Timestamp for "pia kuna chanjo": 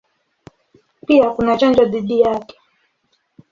1.07-1.85